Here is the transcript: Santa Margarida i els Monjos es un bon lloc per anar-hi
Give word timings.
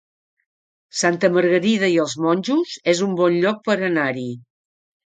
Santa 1.01 1.29
Margarida 1.35 1.91
i 1.97 2.01
els 2.07 2.17
Monjos 2.27 2.75
es 2.95 3.07
un 3.11 3.17
bon 3.23 3.39
lloc 3.47 3.65
per 3.71 3.81
anar-hi 3.93 4.29